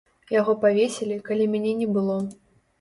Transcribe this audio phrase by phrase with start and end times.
[0.35, 2.19] Яго павесілі, калі мяне не было.